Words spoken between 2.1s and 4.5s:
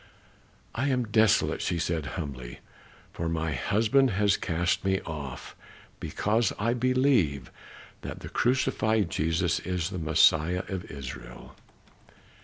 humbly, "for my husband hath